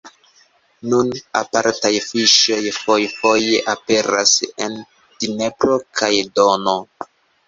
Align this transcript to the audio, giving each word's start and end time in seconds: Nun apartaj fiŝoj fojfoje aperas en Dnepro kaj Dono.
Nun 0.91 1.09
apartaj 1.41 1.91
fiŝoj 2.05 2.57
fojfoje 2.77 3.59
aperas 3.73 4.31
en 4.69 4.79
Dnepro 5.25 5.77
kaj 6.01 6.11
Dono. 6.41 6.75